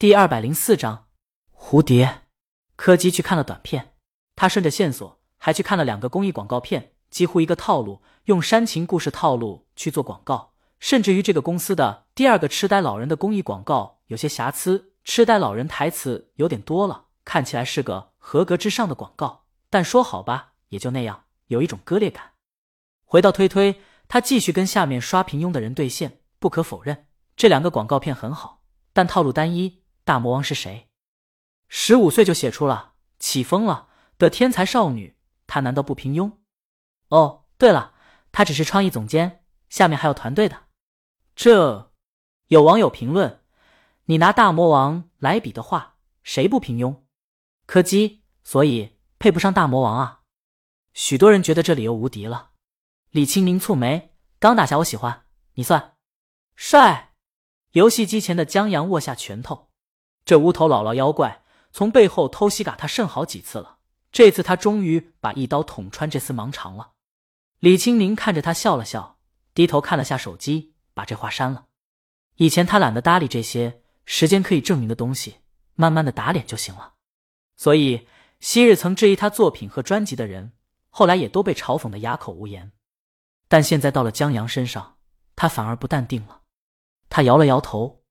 [0.00, 1.08] 第二百零四章，
[1.52, 2.20] 蝴蝶。
[2.76, 3.96] 柯基去看了短片，
[4.36, 10.52] 他顺着线索还去看了两个公益广告片，几乎一个套路，用煽情故事套路去做广告。
[10.78, 22.34] 甚至于这个公司的第二个痴呆老人的公益广告有些瑕疵，痴呆老人台词有点多了，看起来是个合格之上的广告，但说好吧，也就那样，有一种割裂感。
[23.04, 26.20] 回到推推，他继续跟下面刷平庸的人对线。
[26.38, 28.62] 不可否认，这两个广告片很好，
[28.92, 29.77] 但套路单一。
[30.08, 30.88] 大魔王是谁？
[31.68, 36.32] 十五岁就写出了起风了的天才少女，她难道不平庸？
[37.08, 37.92] 哦，对了，
[38.32, 40.68] 她只是创意总监，下面还有团队的。
[41.36, 41.92] 这
[42.46, 43.44] 有网友评论：
[44.06, 47.02] 你拿大魔王来比的话，谁不平庸？
[47.66, 50.22] 柯基，所以配不上大魔王啊。
[50.94, 52.52] 许多人觉得这理由无敌了。
[53.10, 55.98] 李清明蹙眉，刚打下我喜欢你算
[56.56, 57.12] 帅。
[57.72, 59.67] 游戏机前的江阳握下拳头。
[60.28, 61.42] 这乌头姥姥妖怪
[61.72, 63.78] 从背后偷袭嘎他甚好几次了，
[64.12, 66.92] 这次他终于把一刀捅穿这丝盲肠了。
[67.60, 69.16] 李青明看着他笑了笑，
[69.54, 71.68] 低头看了下手机，把这话删了。
[72.36, 75.36] 以前他懒得搭理这些时间可以证明的东西，
[75.76, 76.92] 慢慢的打脸就行了。
[77.56, 78.06] 所以
[78.38, 80.52] 昔日曾质疑他作品和专辑的人，
[80.90, 82.72] 后来也都被嘲讽的哑口无言。
[83.48, 84.98] 但现在到了江阳身上，
[85.34, 86.42] 他反而不淡定了。
[87.08, 88.02] 他摇了摇头，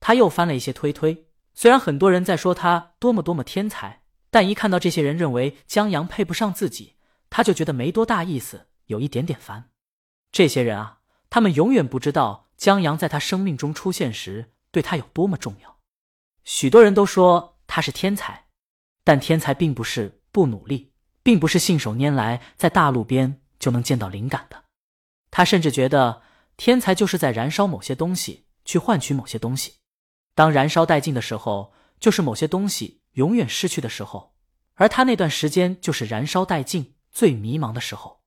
[0.00, 1.28] 他又翻了一些推推。
[1.54, 6.94] 虽然很多人在说他多么多么天才，但一看到这些人认为江阳配不上自己，
[7.28, 9.70] 他就觉得没多大意思，有一点点烦。
[10.32, 15.78] 这些人啊，他们永远不知道江阳在他生命中出现时对他有多么重要。
[16.44, 18.46] 许多人都说他是天才，
[19.04, 20.92] 但天才并不是不努力，
[21.22, 24.64] 并不是信手拈来在大路边就能见到灵感的。
[25.30, 26.22] 他甚至觉得
[26.56, 29.74] 天才就是在燃烧某些东西，去换取某些东西。
[30.34, 34.34] 当燃烧殆尽的时候，就是某些东西永远失去的时候，
[34.74, 38.20] 而他那段时间就是燃烧殆尽、最迷茫的时候。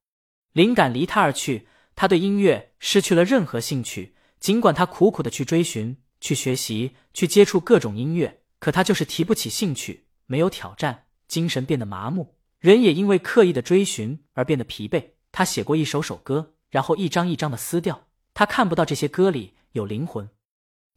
[0.52, 4.16] 灵感离他而去，他对音乐失去了任何兴趣。
[4.40, 15.12] 尽管他苦苦的去追寻、去学习、去接触各种音乐，可他就是提不起兴趣，没有挑战，精神变得麻木，人也因为刻意的追寻而变得疲惫。
[15.32, 20.30] 他写过一首首歌，然后一张一张的撕掉，他看不到这些歌里有灵魂。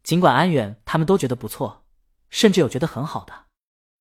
[0.06, 1.84] 尽管安远他们都觉得不错，
[2.30, 3.46] 甚至有觉得很好的，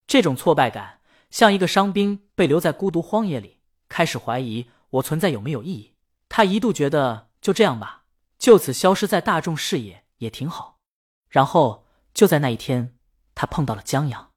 [0.06, 1.00] 这种挫败感
[1.30, 3.58] 像一个伤兵被留在孤独荒野里，
[3.88, 5.96] 开始怀疑我存在有没有意义。
[6.28, 8.04] 他一度觉得就这样吧，
[8.38, 10.78] 就此消失在大众视野也挺好。
[11.28, 11.84] 然后
[12.14, 12.96] 就在那一天，
[13.34, 14.30] 他碰到了江阳。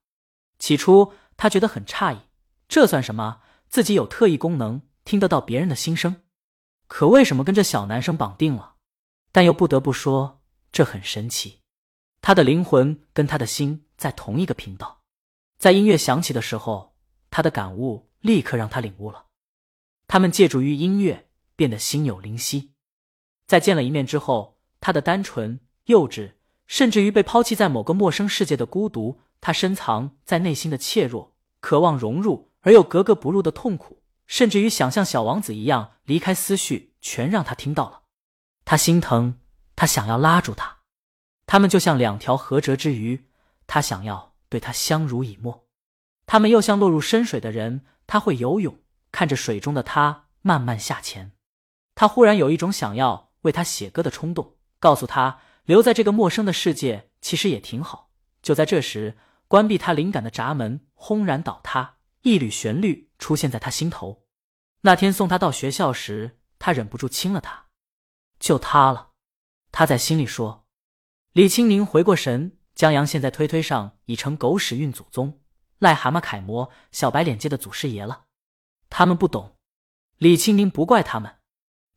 [0.57, 2.21] 起初他觉得很诧异，
[2.67, 3.41] 这算什么？
[3.69, 6.23] 自己有特异功能，听得到别人的心声，
[6.87, 8.77] 可为什么跟这小男生绑定了？
[9.31, 10.41] 但又不得不说，
[10.71, 11.58] 这很神奇。
[12.21, 15.01] 他的灵魂跟他的心在同一个频道，
[15.57, 16.95] 在音乐响起的时候，
[17.31, 19.25] 他的感悟立刻让他领悟了。
[20.07, 22.73] 他们借助于音乐变得心有灵犀。
[23.47, 26.33] 在见了一面之后，他的单纯、幼稚，
[26.67, 38.01] 甚至于被抛弃在某个陌生世界的孤独，他深藏在内心的怯弱、渴望融入而又格格不入的痛苦，甚至于想像小王子一样离开思绪，全让他听到了。
[38.65, 39.39] 他心疼，
[39.75, 40.78] 他想要拉住他。
[41.51, 43.25] 他们就像两条合辙之鱼，
[43.65, 45.65] 他想要对他相濡以沫；
[46.27, 48.77] 他们又像落入深水的人，他会游泳，
[49.11, 51.31] 看着水中的他慢慢下潜。
[51.95, 58.11] 他忽然有一种想要为他写歌的冲动，告诉他留在这个陌生的世界其实也挺好。
[58.43, 59.17] 就在这时，
[59.47, 64.21] 关闭他灵感的闸门轰然倒塌，一缕旋律出现在他心头。
[64.81, 67.65] 那天送他到学校时，他忍不住亲了他，
[68.39, 69.13] 就他了。
[69.71, 70.67] 他在心里说。
[71.33, 75.39] 李青宁回过神，江阳现在推推上已成狗屎运祖宗、
[75.79, 78.23] 癞蛤蟆楷模、小白脸界的祖师爷了。
[78.89, 79.55] 他们不懂，
[80.17, 81.35] 李青宁不怪他们。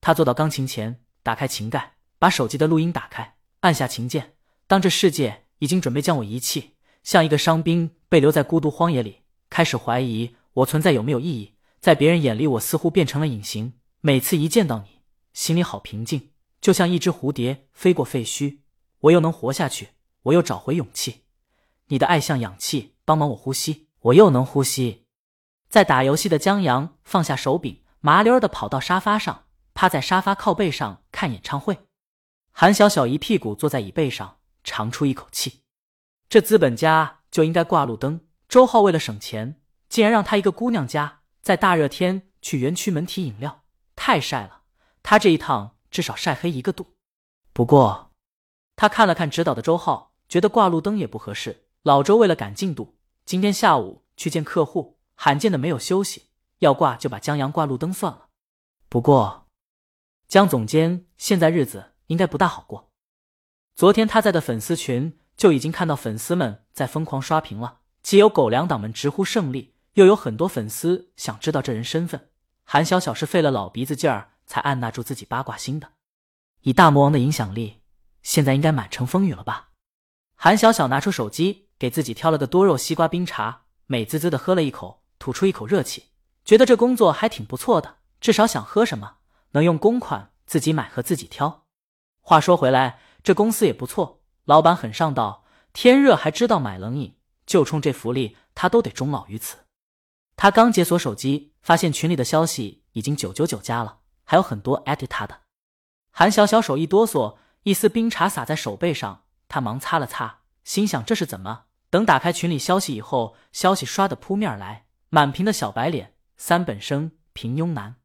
[0.03, 4.35] 他坐到钢琴前，打开琴盖，把手机的录音打开，按下琴键。
[4.67, 11.55] 当这世界已经准备将我遗弃，像一个伤兵被留在孤独荒野里，开始怀疑我存在有没有意义。
[11.81, 13.73] 在别人眼里，我似乎变成了隐形。
[14.03, 15.01] 每次一见到你，
[15.33, 18.59] 心里好平静，就像一只蝴蝶飞过废墟。
[19.03, 19.91] 我又能活下去，
[20.23, 21.25] 我又找回勇气。
[21.87, 25.07] 你的爱像氧气，帮忙我呼吸，我又能呼吸。
[25.69, 31.79] 在打游戏的江阳放下手柄，麻溜的跑到沙发上，趴在沙发靠背上看演唱会。
[32.53, 35.63] 韩小小一屁股坐在椅背上，长出一口气。
[36.29, 38.21] 这资本家就应该挂路灯。
[38.49, 43.65] 周浩为了省钱，竟然让他一个姑娘家在大热天去园区门提饮料，
[43.97, 44.63] 太晒了。
[45.03, 46.95] 他这一趟至少晒黑一个度。
[47.53, 48.12] 不过。
[48.83, 58.27] 他看了看指导的周浩，觉得挂路灯也不合适，老周为了赶进度，今天下午去见客户，罕见的没有休息，要挂就把江阳挂路灯算了。
[58.89, 59.47] 不过，
[60.27, 62.91] 江总监现在日子应该不大好过。
[63.77, 72.31] 昨天他在的粉丝群就已经看到粉丝们在疯狂刷屏了，既有狗粮党们直呼胜利，又有很多粉丝想知道这人身份。
[72.65, 75.93] 韩小小是费了老鼻子劲儿才按捺住自己八卦心的。
[76.63, 77.82] 以大魔王的影响力，
[78.23, 79.71] 现在应该满城风雨了吧？
[80.35, 86.11] 韩小小拿出手机，给自己挑了个多肉西瓜冰茶，美滋滋的喝了一口，吐出一口热气，
[86.45, 87.99] 觉得这工作还挺不错的。
[88.21, 89.17] 至少想喝什么，
[89.51, 91.65] 能用公款自己买和自己挑。
[92.21, 99.59] 话说回来，这公司也不错，老板很上道，天热还知道买冷饮，就冲这福利，他都得终老于此。
[100.37, 105.41] 他刚解锁手机，发现群里的消息已经九九九加了，还有很多艾特他的。
[106.13, 111.65] 韩小小手一哆嗦，一丝冰茶洒在手背上，他忙擦了擦，心想这是怎么？
[111.91, 117.97] 等打开群里消息以后，消息刷的扑面来，满屏的小白脸，三本生平庸男。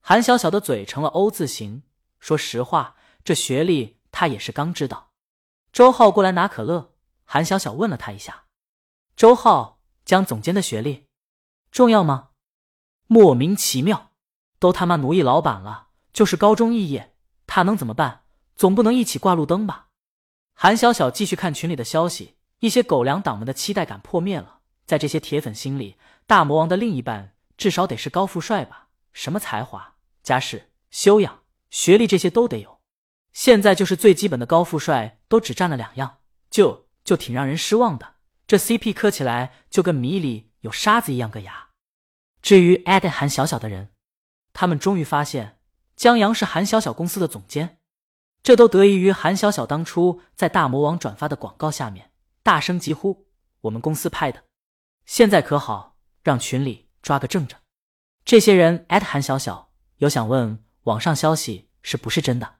[0.00, 1.82] 韩小小的嘴成了 O 字形。
[2.20, 5.10] 说实话，这学历他也是刚知道。
[5.72, 8.44] 周浩过来拿可乐，韩小小问了他一下
[9.16, 11.08] ：“周浩，江总监的学历
[11.70, 12.30] 重要吗？”
[13.06, 14.12] 莫名其妙，
[14.58, 17.14] 都他妈奴役老板了，就是高中肄业。
[17.46, 18.23] 他能怎么办？
[18.56, 19.88] 总不能一起挂路灯吧？
[20.54, 24.60] 韩小小继续看群里的消息，一些狗粮党们的期待感破灭了。
[24.86, 25.96] 在这些铁粉心里，
[26.26, 28.88] 大魔王的另一半至少得是高富帅吧？
[29.12, 32.80] 什么才华、家世、修养、学历这些都得有。
[33.32, 36.18] 现在就是最基本的高富帅都只占了两样，
[36.50, 38.14] 就就挺让人失望的。
[38.46, 41.70] 这 CP 磕起来就跟米里有沙子一样硌牙。
[42.42, 43.90] 至于艾特韩小小的人，
[44.52, 45.58] 他们终于发现。
[45.96, 47.78] 江阳是韩小小公司的总监，
[48.44, 52.10] 这都得益于韩小小当初在大魔王转发的广告下面
[52.42, 53.26] 大声疾呼
[53.62, 54.44] ：“我们公司拍的，
[55.06, 57.56] 现在可好，让群里抓个正着。”
[58.22, 62.56] 这些人艾特韩小小，有想问网上消息是不是真的，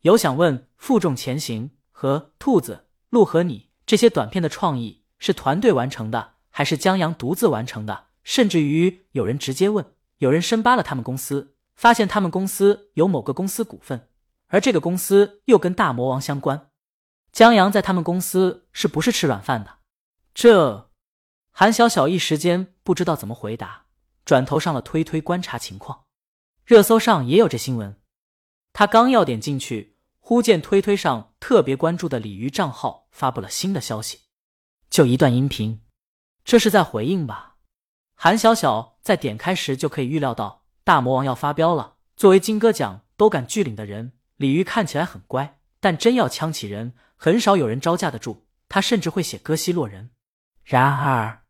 [0.00, 8.06] 有想问负重前行和兔子鹿和你这些短片的创意是团队完成的，还是江阳独自完成的？
[8.24, 9.86] 甚至于有人直接问，
[10.18, 11.54] 有人深扒了他们公司。
[11.76, 14.08] 发现他们公司有某个公司股份，
[14.52, 16.70] 而这个公司又跟大魔王相关。
[17.32, 19.78] 江阳在他们公司是不是吃软饭的？
[20.34, 20.90] 这
[21.50, 23.86] 韩小小一时间不知道怎么回答，
[24.26, 26.04] 转头上了推推观察情况。
[26.66, 27.98] 热搜上也有这新闻。
[28.74, 34.20] 他刚要点进去，忽见推推上特别关注的鲤鱼账号发布了新的消息，
[34.90, 35.80] 就一段音频，
[36.44, 37.56] 这是在回应吧？
[38.14, 40.64] 韩小小在点开时就可以预料到。
[40.84, 41.94] 大魔王要发飙了！
[42.16, 48.44] 作为金戈奖都敢拒领的人，鲤鱼看起来很乖，但真要呛起人，很少有人招架得住。
[48.68, 50.10] 他甚至会写歌西洛人。
[50.64, 51.41] 然而。